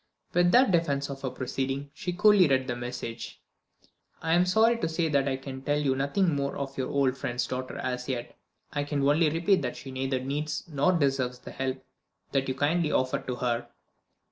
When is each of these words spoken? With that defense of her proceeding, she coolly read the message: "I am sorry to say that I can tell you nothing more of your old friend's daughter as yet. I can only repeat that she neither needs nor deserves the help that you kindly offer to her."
With 0.33 0.51
that 0.51 0.71
defense 0.71 1.11
of 1.11 1.21
her 1.21 1.29
proceeding, 1.29 1.91
she 1.93 2.11
coolly 2.11 2.47
read 2.47 2.65
the 2.65 2.75
message: 2.75 3.39
"I 4.19 4.33
am 4.33 4.47
sorry 4.47 4.79
to 4.79 4.89
say 4.89 5.09
that 5.09 5.27
I 5.27 5.37
can 5.37 5.61
tell 5.61 5.77
you 5.77 5.95
nothing 5.95 6.33
more 6.35 6.55
of 6.57 6.75
your 6.75 6.89
old 6.89 7.15
friend's 7.15 7.45
daughter 7.45 7.77
as 7.77 8.09
yet. 8.09 8.35
I 8.73 8.83
can 8.83 9.07
only 9.07 9.29
repeat 9.29 9.61
that 9.61 9.77
she 9.77 9.91
neither 9.91 10.19
needs 10.19 10.63
nor 10.67 10.93
deserves 10.93 11.37
the 11.37 11.51
help 11.51 11.85
that 12.31 12.47
you 12.47 12.55
kindly 12.55 12.91
offer 12.91 13.19
to 13.19 13.35
her." 13.35 13.67